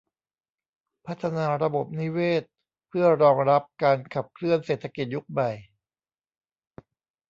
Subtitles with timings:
[1.05, 2.43] พัฒนาระบบนิเวศ
[2.89, 5.49] เพื่อรองรับการขับเคลื่อนเศรษฐกิจยุคใหม่